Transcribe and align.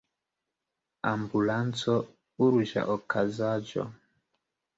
Ambulanco: 1.09 1.99
Urĝa 2.47 2.87
okazaĵo. 2.95 3.87